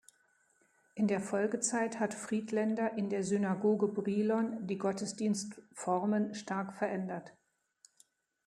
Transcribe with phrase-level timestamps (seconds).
[0.95, 7.33] In der Folgezeit hat Friedländer in der Synagoge Brilon die Gottesdienstformen stark verändert.